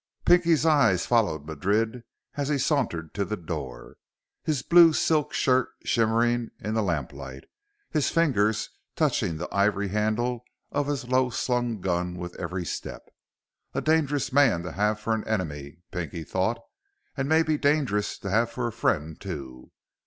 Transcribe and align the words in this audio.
Pinky's 0.25 0.65
eyes 0.65 1.05
followed 1.05 1.45
Madrid 1.45 2.01
as 2.33 2.49
he 2.49 2.57
sauntered 2.57 3.13
to 3.13 3.23
the 3.23 3.37
door, 3.37 3.97
his 4.43 4.63
blue 4.63 4.93
silk 4.93 5.31
shirt 5.31 5.69
shimmering 5.85 6.49
in 6.59 6.73
the 6.73 6.81
lamplight, 6.81 7.43
his 7.91 8.09
fingers 8.09 8.69
touching 8.95 9.37
the 9.37 9.47
ivory 9.55 9.89
handle 9.89 10.43
of 10.71 10.87
his 10.87 11.07
low 11.07 11.29
slung 11.29 11.81
gun 11.81 12.17
with 12.17 12.35
every 12.39 12.65
step. 12.65 13.09
A 13.75 13.79
dangerous 13.81 14.33
man 14.33 14.63
to 14.63 14.71
have 14.71 14.99
for 14.99 15.13
an 15.13 15.23
enemy, 15.27 15.77
Pinky 15.91 16.23
thought 16.23 16.57
and 17.15 17.29
maybe 17.29 17.55
dangerous 17.55 18.17
to 18.17 18.31
have 18.31 18.49
for 18.49 18.65
a 18.65 18.71
friend, 18.71 19.21
too. 19.21 19.71